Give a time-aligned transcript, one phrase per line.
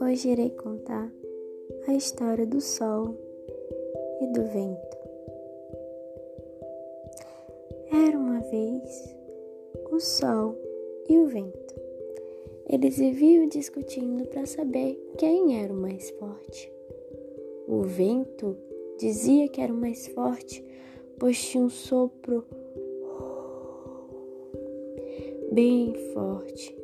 [0.00, 1.12] Hoje irei contar
[1.86, 3.14] a história do sol
[4.20, 4.96] e do vento.
[7.92, 9.16] Era uma vez
[9.92, 10.56] o sol
[11.08, 11.74] e o vento.
[12.68, 16.72] Eles viviam discutindo para saber quem era o mais forte.
[17.68, 18.56] O vento
[18.98, 20.64] dizia que era o mais forte,
[21.20, 22.44] pois tinha um sopro
[25.50, 26.80] bem forte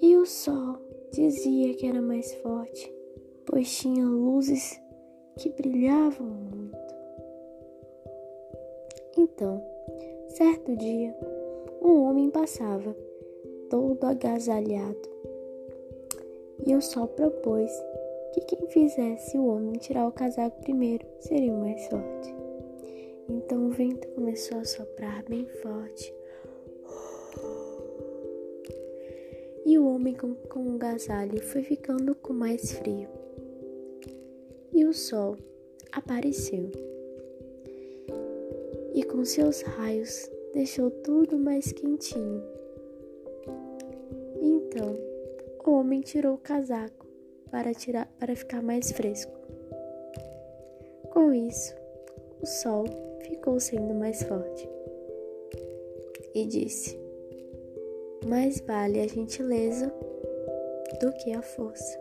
[0.00, 0.78] e o sol
[1.10, 2.92] dizia que era mais forte,
[3.44, 4.80] pois tinha luzes
[5.36, 6.94] que brilhavam muito.
[9.16, 9.62] Então,
[10.28, 11.16] certo dia,
[11.82, 12.94] um homem passava,
[13.70, 15.08] todo agasalhado,
[16.66, 17.70] e o sol propôs
[18.32, 22.35] que quem fizesse o homem tirar o casaco primeiro seria o mais forte.
[23.28, 26.14] Então o vento começou a soprar bem forte
[29.66, 33.08] e o homem com, com o agasalho foi ficando com mais frio.
[34.72, 35.36] E o sol
[35.90, 36.70] apareceu
[38.94, 42.42] e com seus raios deixou tudo mais quentinho.
[44.40, 44.96] Então,
[45.66, 47.06] o homem tirou o casaco
[47.50, 49.32] para tirar para ficar mais fresco.
[51.10, 51.74] Com isso,
[52.40, 52.84] o sol
[53.28, 54.68] ficou sendo mais forte
[56.34, 56.98] e disse:
[58.26, 59.92] mais vale a gentileza
[61.00, 61.98] do que a força.